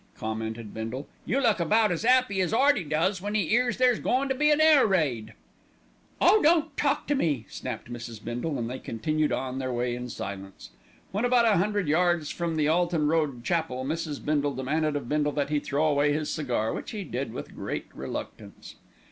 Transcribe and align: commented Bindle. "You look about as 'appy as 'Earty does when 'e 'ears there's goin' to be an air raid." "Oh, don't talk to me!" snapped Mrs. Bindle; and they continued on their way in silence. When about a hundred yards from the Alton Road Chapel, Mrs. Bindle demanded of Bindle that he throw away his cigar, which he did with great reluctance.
commented 0.17 0.73
Bindle. 0.73 1.07
"You 1.27 1.39
look 1.41 1.59
about 1.59 1.91
as 1.91 2.03
'appy 2.03 2.41
as 2.41 2.55
'Earty 2.55 2.83
does 2.85 3.21
when 3.21 3.35
'e 3.35 3.51
'ears 3.53 3.77
there's 3.77 3.99
goin' 3.99 4.29
to 4.29 4.33
be 4.33 4.49
an 4.49 4.59
air 4.59 4.87
raid." 4.87 5.35
"Oh, 6.19 6.41
don't 6.41 6.75
talk 6.75 7.05
to 7.05 7.13
me!" 7.13 7.45
snapped 7.49 7.87
Mrs. 7.87 8.23
Bindle; 8.23 8.57
and 8.57 8.67
they 8.67 8.79
continued 8.79 9.31
on 9.31 9.59
their 9.59 9.71
way 9.71 9.93
in 9.93 10.09
silence. 10.09 10.71
When 11.11 11.23
about 11.23 11.45
a 11.45 11.57
hundred 11.57 11.87
yards 11.87 12.31
from 12.31 12.55
the 12.55 12.67
Alton 12.67 13.09
Road 13.09 13.43
Chapel, 13.43 13.85
Mrs. 13.85 14.25
Bindle 14.25 14.55
demanded 14.55 14.95
of 14.95 15.07
Bindle 15.07 15.33
that 15.33 15.51
he 15.51 15.59
throw 15.59 15.85
away 15.85 16.13
his 16.13 16.31
cigar, 16.33 16.73
which 16.73 16.89
he 16.89 17.03
did 17.03 17.31
with 17.31 17.53
great 17.55 17.85
reluctance. 17.93 18.77